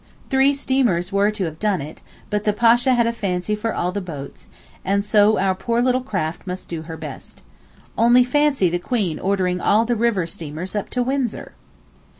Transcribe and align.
Three 0.31 0.51
steamers 0.51 1.11
were 1.11 1.29
to 1.29 1.43
have 1.45 1.59
done 1.59 1.79
it, 1.79 2.01
but 2.31 2.43
the 2.43 2.53
Pasha 2.53 2.95
had 2.95 3.05
a 3.05 3.13
fancy 3.13 3.53
for 3.55 3.71
all 3.71 3.91
the 3.91 4.01
boats, 4.01 4.49
and 4.83 5.05
so 5.05 5.37
our 5.37 5.53
poor 5.53 5.79
little 5.79 6.01
craft 6.01 6.47
must 6.47 6.67
do 6.69 6.81
her 6.81 6.97
best. 6.97 7.43
Only 7.95 8.23
fancy 8.23 8.67
the 8.67 8.79
Queen 8.79 9.19
ordering 9.19 9.61
all 9.61 9.85
the 9.85 9.95
river 9.95 10.25
steamers 10.25 10.75
up 10.75 10.89
to 10.89 11.03
Windsor! 11.03 11.51